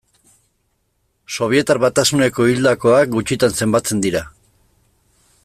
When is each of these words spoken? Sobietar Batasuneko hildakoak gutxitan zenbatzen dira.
Sobietar 1.35 1.81
Batasuneko 1.83 2.47
hildakoak 2.53 3.13
gutxitan 3.19 3.55
zenbatzen 3.61 4.03
dira. 4.07 4.25